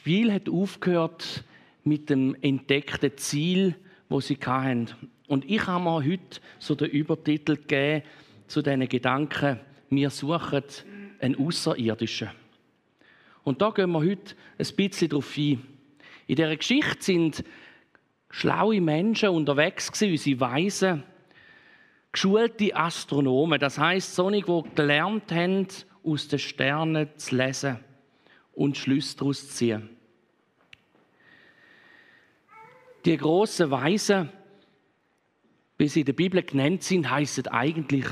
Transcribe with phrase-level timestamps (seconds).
[0.00, 1.44] Spiel hat aufgehört
[1.84, 3.76] mit dem entdeckten Ziel,
[4.08, 4.88] wo sie hatten.
[5.28, 8.02] Und ich habe mir heute so den Übertitel gegeben
[8.46, 9.60] zu diesen Gedanken,
[9.90, 10.62] wir suchen
[11.20, 12.30] einen Außerirdischen.
[13.44, 15.62] Und da gehen wir heute ein bisschen drauf ein.
[16.26, 17.44] In dieser Geschichte sind
[18.30, 21.02] schlaue Menschen unterwegs unsere Weisen,
[22.10, 25.66] geschulte Astronomen, das heißt solche, die gelernt haben,
[26.02, 27.80] aus den Sternen zu lesen
[28.54, 29.99] und Schlüsse daraus zu ziehen.
[33.04, 34.28] Die großen Weisen,
[35.78, 38.06] wie sie in der Bibel genannt sind, heißen eigentlich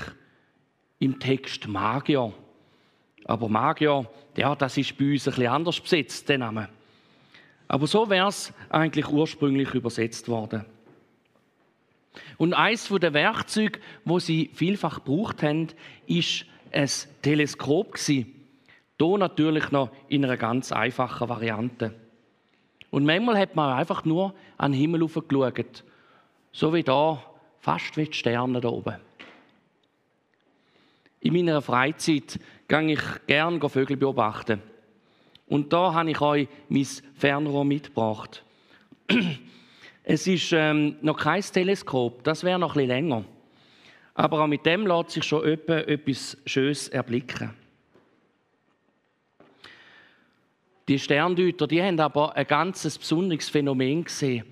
[0.98, 2.32] im Text Magier.
[3.24, 6.68] Aber Magier, ja, das ist bei uns ein bisschen anders besetzt, der Name.
[7.66, 10.64] Aber so wäre es eigentlich ursprünglich übersetzt worden.
[12.38, 15.68] Und eines der Werkzeuge, wo sie vielfach gebraucht haben,
[16.06, 16.88] ist ein
[17.20, 17.98] Teleskop.
[17.98, 18.26] Hier
[18.98, 21.94] natürlich noch in einer ganz einfachen Variante.
[22.90, 25.84] Und manchmal hat man einfach nur an den Himmel geschaut.
[26.52, 27.22] So wie da,
[27.58, 28.96] fast wie die Sterne da oben.
[31.20, 34.62] In meiner Freizeit gehe ich gerne Vögel beobachten.
[35.46, 38.44] Und da habe ich euch mein Fernrohr mitgebracht.
[40.10, 43.24] Es ist ähm, noch kein Teleskop, das wäre noch bisschen länger.
[44.14, 47.50] Aber auch mit dem lässt sich schon etwas Schönes erblicken.
[50.88, 54.44] Die Sterndeuter, die haben aber ein ganz besonderes Phänomen gesehen.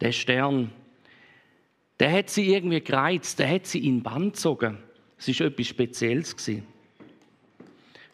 [0.00, 0.72] Der Stern,
[2.00, 4.78] der hat sie irgendwie gereizt, der hat sie in Bann gezogen.
[5.18, 6.34] Es war etwas Spezielles.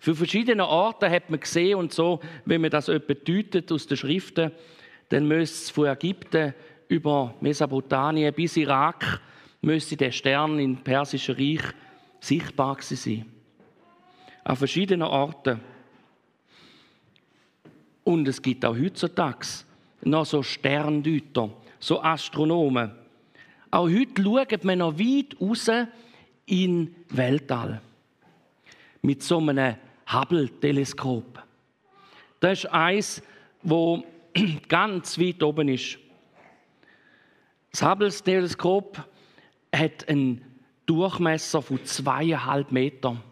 [0.00, 3.96] Für verschiedene Orte hat man gesehen und so, wenn man das etwa deutet aus den
[3.96, 4.50] Schriften,
[5.08, 6.54] dann müsste es von Ägypten
[6.88, 9.20] über Mesopotamien bis Irak
[9.62, 11.62] müsste der Stern im Persischen Reich
[12.18, 13.26] sichtbar sein.
[14.42, 15.60] An verschiedenen Orten.
[18.04, 19.46] Und es gibt auch heutzutage
[20.02, 22.92] noch so Sterndeuter, so Astronomen.
[23.70, 25.70] Auch heute schaut man noch weit raus
[26.46, 27.80] in Weltall.
[29.02, 29.76] Mit so einem
[30.12, 31.42] Hubble-Teleskop.
[32.40, 33.22] Das ist eins,
[33.62, 34.02] wo
[34.68, 35.98] ganz weit oben ist.
[37.70, 39.04] Das Hubble-Teleskop
[39.74, 40.42] hat einen
[40.86, 43.22] Durchmesser von zweieinhalb Metern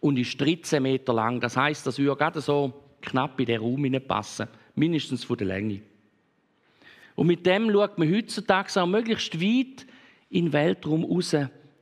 [0.00, 1.40] und ist 13 Meter lang.
[1.40, 2.72] Das heißt, das würde gerade so
[3.04, 5.80] knapp in den Raum passen, mindestens von der Länge.
[7.14, 9.86] Und mit dem schaut man heutzutage auch möglichst weit
[10.30, 11.36] in den Weltraum raus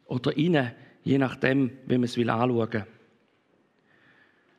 [0.06, 0.72] oder rein,
[1.04, 2.84] je nachdem, wie man es will anschauen.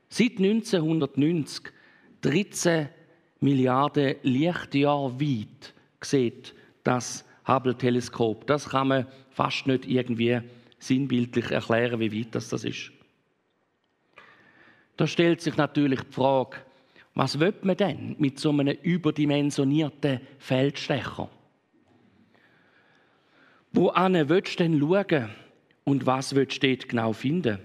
[0.10, 1.72] Seit 1990
[2.24, 2.88] 13
[3.42, 8.48] Milliarden Lichtjahre weit sieht das Hubble-Teleskop.
[8.48, 10.40] Das kann man fast nicht irgendwie
[10.80, 12.92] sinnbildlich erklären, wie weit das ist.
[14.98, 16.58] Da stellt sich natürlich die Frage,
[17.16, 21.30] was wird man denn mit so einem überdimensionierten Feldstecher?
[23.72, 25.30] Wo ane willst du denn schauen
[25.84, 27.60] und was willst du dort genau finden?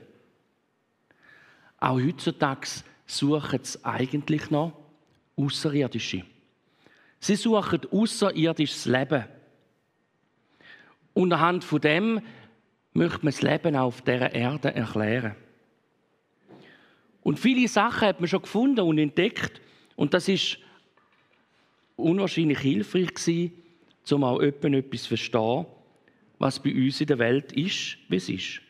[1.78, 2.66] Auch heutzutage
[3.06, 4.72] suchen es eigentlich noch
[5.36, 6.24] Außerirdische.
[7.20, 9.24] Sie suchen außerirdisches Leben.
[11.14, 12.20] Und anhand von dem
[12.92, 15.36] möchte man das Leben auf dieser Erde erklären.
[17.28, 19.60] Und viele Sachen hat man schon gefunden und entdeckt.
[19.96, 20.58] Und das ist
[21.94, 23.52] unwahrscheinlich hilfreich gewesen,
[24.10, 25.66] um auch etwas zu verstehen,
[26.38, 28.62] was bei uns in der Welt ist, wie es ist.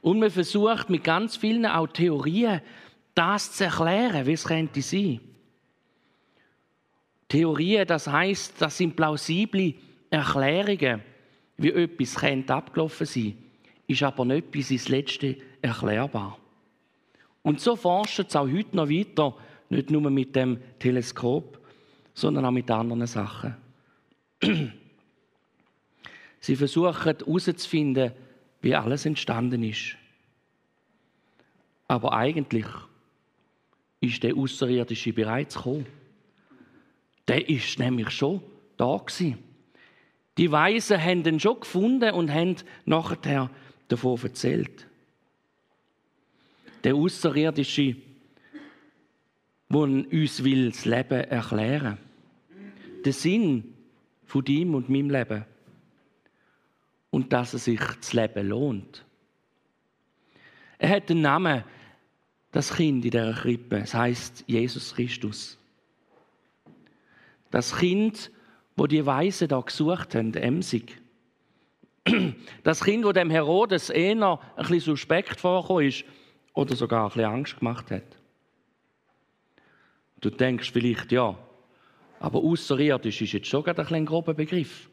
[0.00, 2.60] Und man versucht mit ganz vielen auch Theorien,
[3.14, 5.20] das zu erklären, wie es könnte sein.
[7.28, 9.74] Theorien, das heißt, das sind plausible
[10.10, 11.04] Erklärungen,
[11.56, 13.38] wie etwas könnte abgelaufen sein,
[13.86, 16.38] ist aber nicht bis ins Letzte erklärbar.
[17.42, 19.34] Und so forschen sie auch heute noch weiter,
[19.68, 21.58] nicht nur mit dem Teleskop,
[22.14, 23.56] sondern auch mit anderen Sachen.
[26.40, 28.12] Sie versuchen herauszufinden,
[28.62, 29.96] wie alles entstanden ist.
[31.86, 32.66] Aber eigentlich
[34.00, 35.86] ist der Außerirdische bereits gekommen.
[37.28, 38.42] Der ist nämlich schon
[38.76, 39.38] da gewesen.
[40.38, 42.56] Die Weisen haben ihn schon gefunden und haben
[42.86, 43.50] nachher
[43.88, 44.86] davon erzählt.
[46.84, 47.96] Der Außerirdische,
[49.68, 51.98] der uns das Leben erklären
[52.48, 53.02] will.
[53.04, 53.74] Der Sinn
[54.24, 55.44] von ihm und meinem Leben.
[57.10, 59.04] Und dass es sich das Leben lohnt.
[60.78, 61.64] Er hat den Namen,
[62.52, 63.78] das Kind in der Krippe.
[63.78, 65.58] Es heißt Jesus Christus.
[67.50, 68.30] Das Kind,
[68.76, 71.00] wo die Weisen da gesucht haben, emsig.
[72.64, 76.04] Das Kind, wo dem Herodes eher ein bisschen suspekt vorgekommen ist
[76.54, 78.04] oder sogar ein bisschen Angst gemacht hat.
[80.20, 81.36] Du denkst vielleicht, ja,
[82.18, 84.90] aber außerirdisch ist jetzt schon ein, ein grober Begriff.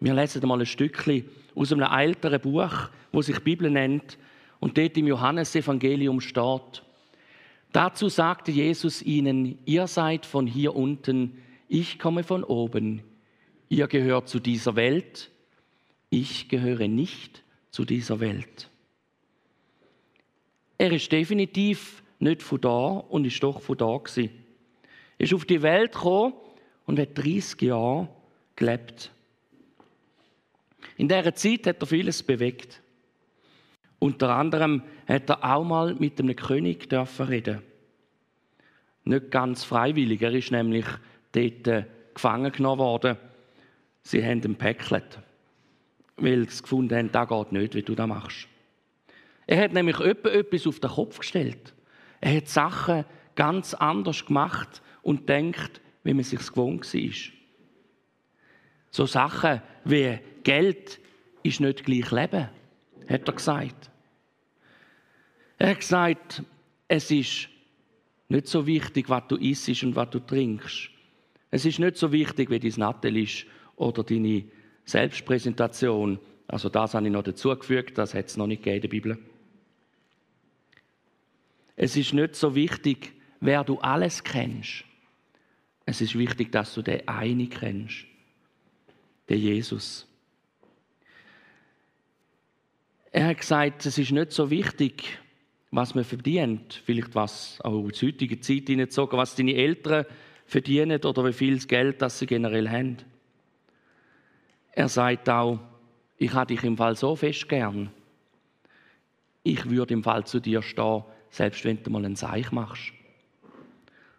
[0.00, 4.18] Wir lesen mal ein Stückchen aus einem älteren Buch, wo sich Bibel nennt,
[4.58, 6.82] und dort im Johannesevangelium steht.
[7.72, 11.38] Dazu sagte Jesus ihnen, ihr seid von hier unten,
[11.68, 13.02] ich komme von oben.
[13.68, 15.30] Ihr gehört zu dieser Welt,
[16.10, 18.68] ich gehöre nicht zu dieser Welt.
[20.92, 24.28] Er ist definitiv nicht von da und ist doch von da gewesen.
[25.16, 26.34] Er ist auf die Welt gekommen
[26.84, 28.08] und hat 30 Jahre
[28.56, 29.10] gelebt.
[30.98, 32.82] In dieser Zeit hat er vieles bewegt.
[34.00, 37.62] Unter anderem hat er auch mal mit einem König dürfen reden.
[39.04, 40.84] Nicht ganz freiwillig, er ist nämlich
[41.32, 43.16] dort äh, gefangen genommen worden.
[44.02, 45.20] Sie haben ihn päckelt
[46.18, 48.46] weil sie gefunden haben, das geht nicht, wie du das machst.
[49.46, 51.74] Er hat nämlich etwas auf den Kopf gestellt.
[52.20, 53.04] Er hat Sachen
[53.34, 57.10] ganz anders gemacht und denkt, wie man sich gewohnt war.
[58.90, 61.00] So Sachen wie Geld
[61.42, 62.48] ist nicht gleich Leben,
[63.08, 63.90] hat er gesagt.
[65.58, 66.42] Er hat gesagt,
[66.88, 67.48] es ist
[68.28, 70.90] nicht so wichtig, was du isst und was du trinkst.
[71.50, 73.46] Es ist nicht so wichtig, wie dein Nattel ist
[73.76, 74.44] oder deine
[74.84, 76.18] Selbstpräsentation.
[76.48, 79.18] Also das habe ich noch dazugefügt, das hat es noch nicht gegeben in der Bibel.
[81.76, 84.84] Es ist nicht so wichtig, wer du alles kennst.
[85.84, 88.06] Es ist wichtig, dass du den einen kennst,
[89.28, 90.06] den Jesus.
[93.10, 95.18] Er hat gesagt, es ist nicht so wichtig,
[95.70, 100.06] was man verdient, vielleicht was auch der heutigen Zeit hineingezogen, was deine Eltern
[100.46, 102.98] verdienen oder wie viel Geld das sie generell haben.
[104.72, 105.58] Er sagt auch,
[106.16, 107.90] ich habe dich im Fall so fest gern.
[109.42, 112.92] Ich würde im Fall zu dir stehen, selbst wenn du mal ein Seich machst.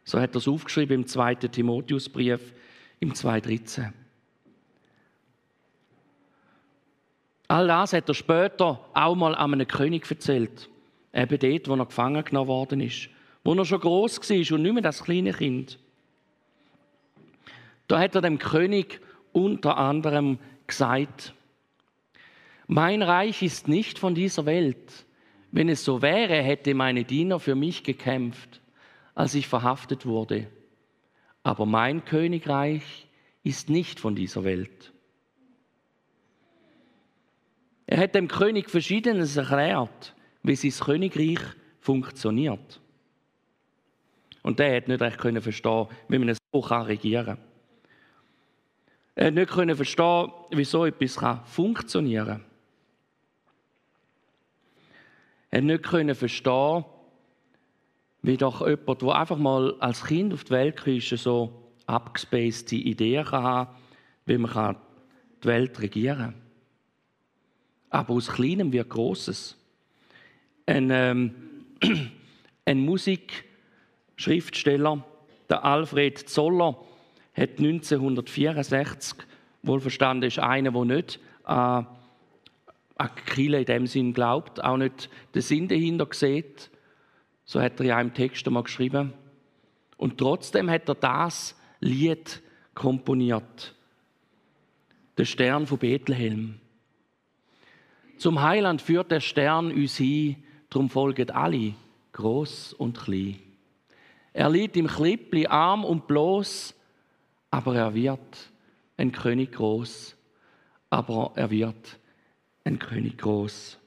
[0.04, 1.36] So hat er es aufgeschrieben im 2.
[1.36, 2.54] Timotheusbrief
[3.00, 3.94] im 2,13.
[7.48, 10.69] All das hat er später auch mal an einem König erzählt.
[11.13, 13.10] Eben dort, wo er gefangen genommen worden ist.
[13.44, 15.77] Wo er schon groß war und nicht mehr das kleine Kind.
[17.88, 19.00] Da hat er dem König
[19.31, 21.33] unter anderem gesagt,
[22.65, 25.06] mein Reich ist nicht von dieser Welt.
[25.53, 28.59] Wenn es so wäre, hätte meine Diener für mich gekämpft,
[29.13, 30.47] als ich verhaftet wurde.
[31.44, 33.07] Aber mein Königreich
[33.44, 34.91] ist nicht von dieser Welt.
[37.85, 41.41] Er hat dem König Verschiedenes erklärt, wie sein Königreich
[41.79, 42.81] funktioniert.
[44.41, 47.38] Und der hat nicht recht verstehen, wie man es so regieren kann.
[49.13, 52.52] Er hat nicht können verstehen, wieso etwas funktionieren kann.
[55.53, 56.83] Er hat nicht können verstehen,
[58.23, 63.23] wie doch jemand, der einfach mal als Kind auf die Welt kam, so abgespacete Ideen
[63.23, 63.69] kann haben,
[64.25, 64.77] wie man
[65.44, 66.33] die Welt regieren kann.
[67.91, 69.55] Aber aus Kleinem wird Großes.
[70.65, 71.35] Ein, ähm,
[72.65, 75.05] ein Musikschriftsteller,
[75.51, 76.79] der Alfred Zoller,
[77.35, 79.19] hat 1964,
[79.62, 81.86] wohlverstanden ist einer, der nicht an,
[83.03, 86.69] an in dem Sinn glaubt, auch nicht den Sinn dahinter sieht.
[87.45, 89.13] So hat er ja im Text einmal geschrieben.
[89.98, 92.41] Und trotzdem hat er das Lied
[92.74, 93.75] komponiert.
[95.17, 96.60] Der Stern von Bethlehem.
[98.17, 100.38] Zum Heiland führt der Stern uns hin,
[100.69, 101.74] darum folgen alle,
[102.13, 103.39] groß und klein.
[104.31, 106.74] Er liegt im Klippli arm und bloß,
[107.51, 108.51] aber er wird
[108.98, 110.15] ein König groß.
[110.89, 112.00] Aber er wird
[112.63, 113.77] ein König groß.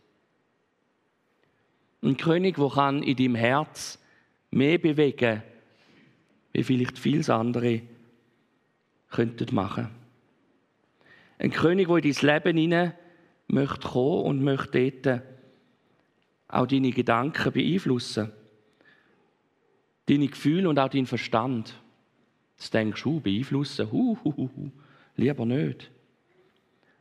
[2.03, 3.99] Ein König, der kann in deinem Herz
[4.51, 5.43] mehr bewegen,
[6.53, 7.83] wie vielleicht viele andere
[9.11, 9.89] könnten machen.
[11.39, 12.93] Ein König, der in dein Leben hinein
[13.49, 15.23] möchte kommen und möchte dort
[16.49, 18.31] auch deine Gedanken beeinflussen.
[20.07, 21.79] Deine Gefühle und auch deinen Verstand.
[22.57, 24.71] Jetzt denkst du, beeinflussen, hu.
[25.17, 25.91] lieber nicht.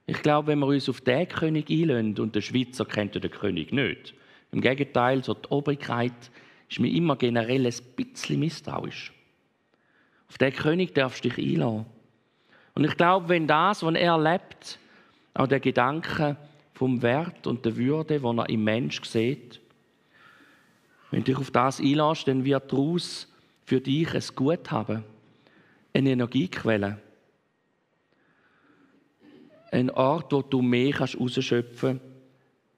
[0.07, 3.71] Ich glaube, wenn wir uns auf den König einlösen, und der Schweizer kennt den König
[3.71, 4.13] nicht,
[4.51, 6.13] im Gegenteil, so die Obrigkeit
[6.69, 9.12] ist mir immer generell ein bisschen misstrauisch.
[10.29, 11.85] Auf den König darfst du dich einladen.
[12.74, 14.79] Und ich glaube, wenn das, was er lebt,
[15.33, 16.38] auch der Gedanke
[16.74, 19.59] vom Wert und der Würde, den er im Mensch sieht,
[21.12, 23.31] wenn du dich auf das einlässt, dann wird daraus
[23.65, 25.03] für dich ein Gut haben
[25.95, 26.97] eine Energiequelle.
[29.75, 32.15] Ein Ort, wo du mehr kannst rausschöpfen kannst,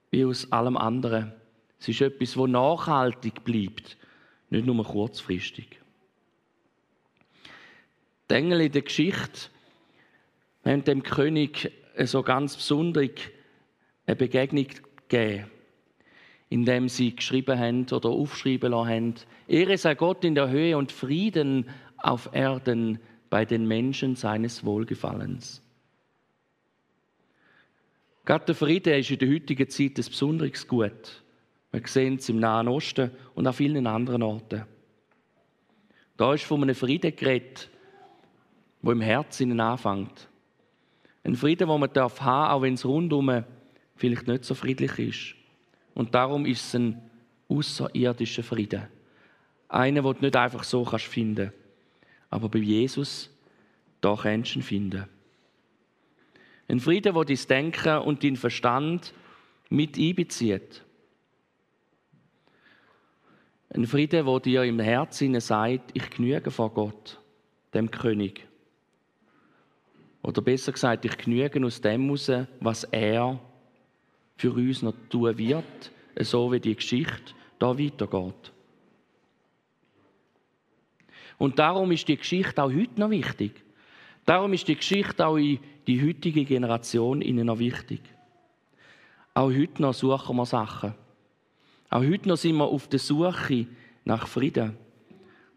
[0.10, 1.32] wie aus allem anderen.
[1.80, 3.98] Es ist etwas, wo nachhaltig bleibt,
[4.50, 5.80] nicht nur kurzfristig.
[8.27, 9.51] Die Engel in der Geschichte
[10.66, 13.12] haben dem König so ganz besonders
[14.08, 14.66] eine Begegnung
[15.08, 15.51] gegeben,
[16.50, 19.13] indem sie geschrieben haben oder aufschreiben lassen haben,
[19.48, 22.98] Ehre sei Gott in der Höhe und Frieden auf Erden
[23.30, 25.62] bei den Menschen seines Wohlgefallens.
[28.27, 31.24] Gerade der Friede ist in der heutigen Zeit ein besonderes Gut.
[31.72, 34.65] Wir sehen es im Nahen Osten und an vielen anderen Orten.
[36.17, 37.69] Da ist von einem Frieden geredet,
[38.81, 40.27] wo im Herzen anfängt.
[41.24, 43.46] Ein Frieden, den man darf haben, auch wenn es rundum
[43.96, 45.36] vielleicht nicht so friedlich ist.
[45.93, 47.01] Und darum ist es ein
[47.48, 48.88] außerirdischer Frieden.
[49.69, 51.53] Einer, den du nicht einfach so kannst finden.
[52.29, 53.34] Aber bei Jesus,
[54.01, 55.17] da kannst du ihn finden.
[56.68, 59.14] Ein Frieden, der dein Denken und dein Verstand
[59.70, 60.84] mit einbezieht.
[63.70, 67.20] Ein Frieden, der dir im Herzen sagt, ich genüge vor Gott,
[67.74, 68.48] dem König.
[70.24, 73.40] Oder besser gesagt, ich genüge aus dem heraus, was er
[74.36, 78.52] für uns noch tun wird, so wie die Geschichte da weitergeht.
[81.38, 83.64] Und darum ist die Geschichte auch heute noch wichtig.
[84.27, 85.57] Darum ist die Geschichte auch in
[85.88, 88.01] die heutige Generation ihnen noch wichtig.
[89.34, 90.93] Auch heute noch suchen wir Sachen.
[91.89, 93.67] Auch heute noch sind wir auf der Suche
[94.03, 94.75] nach Frieden,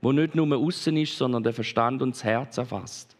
[0.01, 3.17] wo nicht nur außen ist, sondern der Verstand und das Herz erfasst.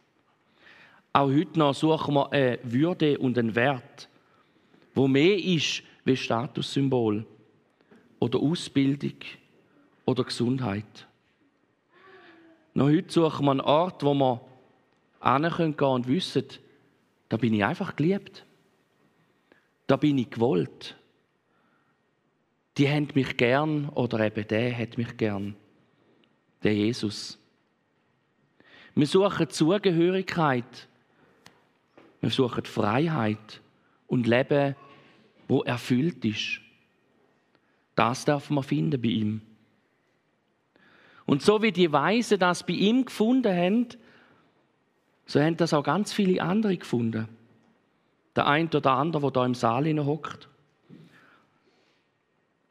[1.13, 4.09] Auch heute noch suchen wir eine Würde und einen Wert,
[4.95, 7.27] wo mehr ist wie Statussymbol
[8.21, 9.17] oder Ausbildung
[10.05, 11.09] oder Gesundheit.
[12.73, 14.41] Noch heute suchen wir einen Ort, wo wir
[15.23, 16.47] hin können und wissen,
[17.29, 18.45] da bin ich einfach geliebt.
[19.87, 20.97] Da bin ich gewollt.
[22.79, 25.57] Die haben mich gern oder eben der hat mich gern.
[26.63, 27.39] Der Jesus.
[28.95, 30.89] Wir suchen Zugehörigkeit
[32.21, 33.61] wir suchen Freiheit
[34.07, 34.77] und Leben,
[35.49, 36.61] wo erfüllt ist.
[37.95, 39.43] Das darf man finden bei ihm.
[41.27, 43.89] Und so wie die Weisen das bei ihm gefunden haben,
[45.31, 47.29] so haben das auch ganz viele andere gefunden.
[48.35, 50.49] Der eine oder andere, der da im Saal hockt.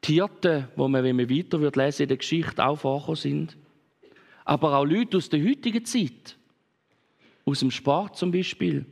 [0.04, 3.56] Die Hirten, wo man, wenn man weiter wird lesen in der Geschichte, auch vorher sind.
[4.44, 6.36] Aber auch Leute aus der heutigen Zeit.
[7.46, 8.84] Aus dem Sport zum Beispiel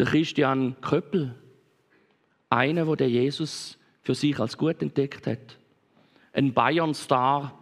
[0.00, 1.36] der Christian Köppel,
[2.50, 5.58] einer, wo der Jesus für sich als gut entdeckt hat.
[6.32, 7.56] Ein Bayern-Star.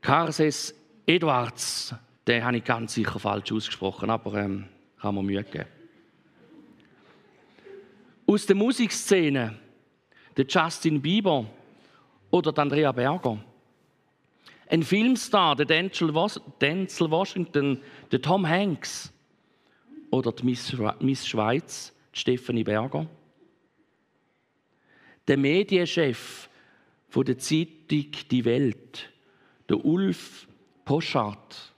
[0.00, 0.74] Karses
[1.06, 1.94] Edwards,
[2.26, 4.66] den habe ich ganz sicher falsch ausgesprochen, aber ähm,
[5.00, 5.68] kann man Mühe geben.
[8.26, 9.58] Aus der Musikszene,
[10.36, 11.46] der Justin Bieber
[12.30, 13.38] oder der Andrea Berger.
[14.68, 19.12] Ein Filmstar, der Denzel Washington, der Tom Hanks
[20.10, 23.06] oder die Miss Schweiz, die Stephanie Berger.
[25.28, 26.48] Der Medienchef
[27.14, 29.10] der Zeitung Die Welt,
[29.68, 30.48] der Ulf
[30.84, 31.72] Poschardt.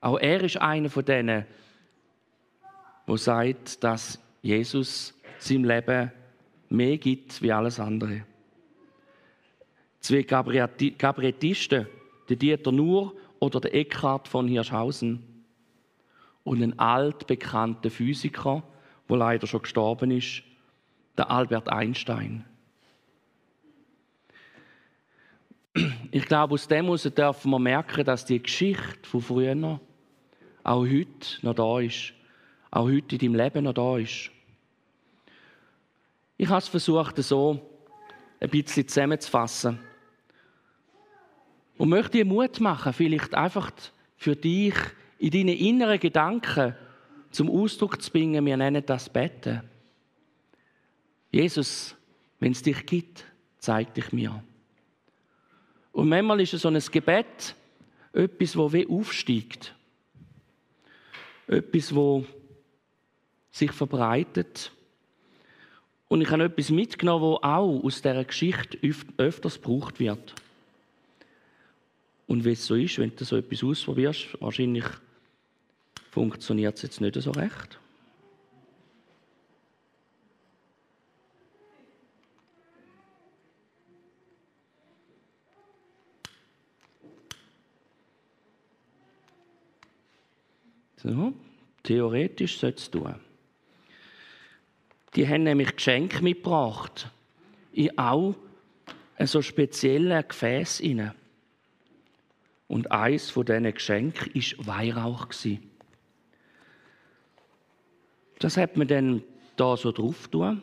[0.00, 1.44] Auch er ist einer von denen,
[3.06, 6.12] wo sagt, dass Jesus seinem Leben
[6.68, 8.24] mehr gibt wie alles andere.
[10.00, 11.86] Zwei Gabrietisten,
[12.28, 15.44] der Dieter Nuhr oder der Eckhard von Hirschhausen
[16.44, 18.62] und ein altbekannter Physiker,
[19.08, 20.42] der leider schon gestorben ist,
[21.18, 22.44] der Albert Einstein.
[26.10, 29.80] Ich glaube, aus dem heraus dürfen wir merken, dass die Geschichte von früher
[30.62, 32.12] auch heute noch da ist.
[32.70, 34.30] Auch heute in deinem Leben noch da ist.
[36.36, 37.60] Ich habe es versucht, so
[38.40, 39.78] ein bisschen zusammenzufassen.
[41.76, 43.70] Und möchte dir Mut machen, vielleicht einfach
[44.16, 44.74] für dich
[45.18, 46.74] in deine inneren Gedanken
[47.30, 49.62] zum Ausdruck zu bringen, wir nennen das Betten.
[51.30, 51.96] Jesus,
[52.38, 53.24] wenn es dich gibt,
[53.58, 54.42] zeig dich mir.
[55.92, 57.54] Und manchmal ist es so ein Gebet
[58.12, 59.74] etwas, wo wie aufsteigt.
[61.46, 62.24] Etwas, wo
[63.50, 64.70] sich verbreitet.
[66.08, 68.78] Und ich habe etwas mitgenommen, wo auch aus dieser Geschichte
[69.16, 70.34] öfters gebraucht wird.
[72.26, 74.84] Und wie es so ist, wenn du so etwas ausprobierst, wahrscheinlich
[76.10, 77.78] funktioniert es jetzt nicht so recht.
[91.02, 91.32] So,
[91.82, 93.14] theoretisch sollte es tun.
[95.14, 97.10] Die haben nämlich Geschenke mitgebracht.
[97.72, 98.34] In auch
[99.18, 100.82] so speziellen Gefäß.
[102.68, 105.28] Und eins von diesen Geschenken war Weihrauch.
[108.38, 109.22] Das hat man dann
[109.56, 110.62] da so drauf tun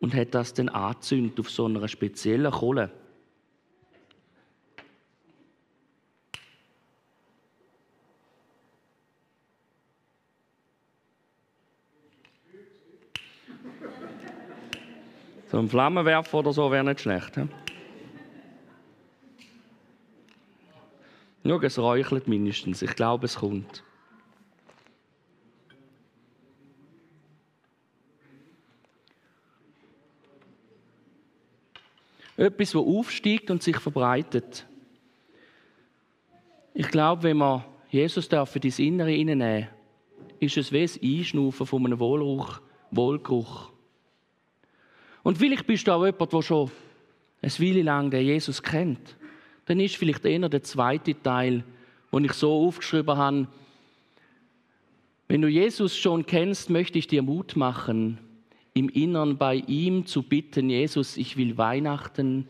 [0.00, 2.90] und hat das dann angezündet auf so einer speziellen Kohle.
[15.54, 17.38] So ein Flammenwerfer oder so wäre nicht schlecht.
[21.44, 22.82] Nur es räuchelt mindestens.
[22.82, 23.84] Ich glaube, es kommt.
[32.36, 34.66] Etwas, das aufsteigt und sich verbreitet.
[36.72, 39.68] Ich glaube, wenn wir Jesus dürfen ins Innere hineinnehmen,
[40.40, 43.73] ist es wie das Einschnaufen von einem Wohlruch, Wohlgeruch.
[45.24, 46.70] Und vielleicht bist du auch jemand, der schon
[47.42, 49.16] ein Weile lang den Jesus kennt.
[49.64, 51.64] Dann ist vielleicht eher der zweite Teil,
[52.12, 53.48] den ich so aufgeschrieben habe.
[55.26, 58.18] Wenn du Jesus schon kennst, möchte ich dir Mut machen,
[58.74, 62.46] im Innern bei ihm zu bitten, Jesus, ich will Weihnachten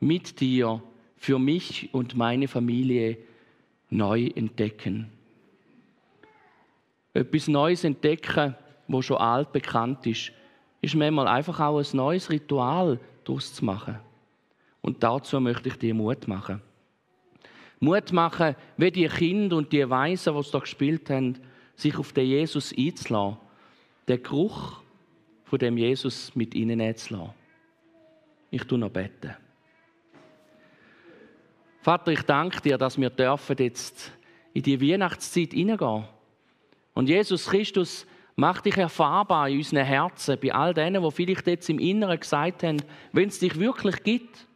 [0.00, 0.82] mit dir
[1.16, 3.18] für mich und meine Familie
[3.88, 5.10] neu entdecken.
[7.14, 8.56] Etwas Neues entdecken,
[8.88, 10.32] wo schon alt bekannt ist,
[10.80, 13.98] ist manchmal einfach auch ein neues Ritual daraus zu machen.
[14.80, 16.62] Und dazu möchte ich dir Mut machen.
[17.80, 21.38] Mut machen, wie die Kinder und die Weisen, die es da gespielt haben,
[21.74, 23.38] sich auf den Jesus einzulassen.
[24.08, 24.80] Den Geruch
[25.44, 27.34] von dem Jesus mit ihnen zu lassen.
[28.50, 29.36] Ich tue noch beten.
[31.80, 34.12] Vater, ich danke dir, dass wir dürfen jetzt
[34.52, 36.04] in die Weihnachtszeit hineingehen.
[36.92, 38.06] Und Jesus Christus
[38.40, 42.62] Mach dich erfahrbar in unseren Herzen, bei all denen, die vielleicht jetzt im Inneren gesagt
[42.62, 44.48] haben, wenn es dich wirklich gibt,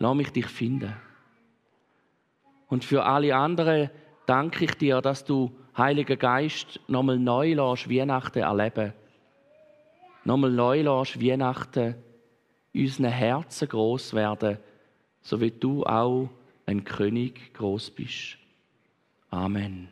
[0.00, 0.92] lass mich dich finden.
[2.66, 3.88] Und für alle anderen
[4.26, 8.92] danke ich dir, dass du, Heiliger Geist, nochmal neu lässt, Weihnachten erleben.
[10.24, 11.94] Nochmal neu lässt, Weihnachten
[12.74, 14.58] unseren Herzen groß werden,
[15.20, 16.28] so wie du auch
[16.66, 18.38] ein König groß bist.
[19.30, 19.88] Amen.